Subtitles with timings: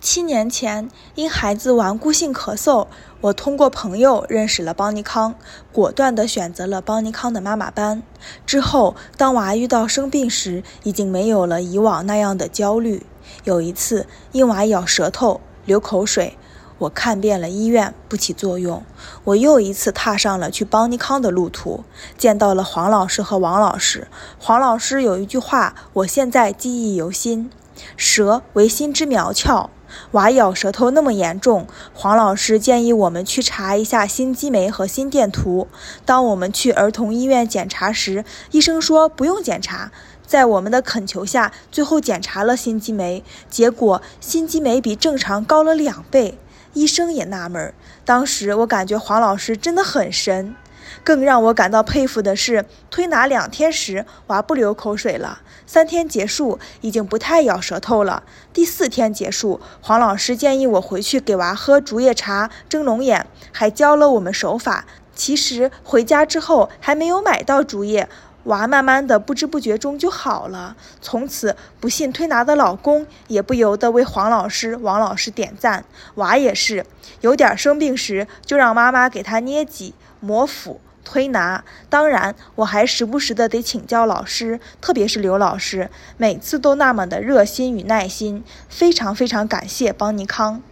[0.00, 2.86] 七年前，因孩子顽固性咳嗽，
[3.20, 5.34] 我通过朋友认识了邦尼康，
[5.72, 8.02] 果断地选择了邦尼康的妈妈班。
[8.46, 13.04] 之后，当娃遇到生病时，已经没有了以往那样的焦虑。
[13.44, 16.38] 有一次，因娃咬舌头、流口水，
[16.78, 18.82] 我看遍了医院，不起作用。
[19.24, 21.84] 我又一次踏上了去邦尼康的路途，
[22.16, 24.08] 见到了黄老师和王老师。
[24.38, 27.50] 黄老师有一句话，我现在记忆犹新
[27.98, 29.68] ：“舌为心之苗窍。”
[30.12, 35.68] 娃咬舌头那么严重，黄老师建议我们去查一下心肌酶和心电图。
[36.04, 39.90] 当我们去儿童医院检查时，医生说不用检查。
[40.26, 46.38] 在我们的恳求下，最后检查了心肌酶，结果心肌酶比正常高了两倍。
[46.72, 47.74] 医生也纳闷儿。
[48.04, 50.54] 当时我感觉黄老师真的很神。
[51.04, 58.22] 更让我感到佩服的是，推拿两天时，娃不流口水了；三天结束，已经不太咬舌头了；
[58.52, 64.86] 第四天结束，黄老师建议我回去给娃喝竹叶茶、蒸龙眼，还教了我们手法。
[65.12, 68.08] 其实回家之后还没有买到竹叶，
[68.44, 70.76] 娃慢慢的不知不觉中就好了。
[71.00, 75.84] 从此，不信推拿的老公也不由得为黄老师、王老师点赞。
[76.14, 76.84] 娃也是，
[77.20, 80.80] 有点生病时，就让妈妈给他捏脊、摩腹。
[81.02, 90.62] 推拿，当然我还时不时的得请教老师，特别是刘老师，每次都那么的热心与耐心，非常非常感谢邦尼康。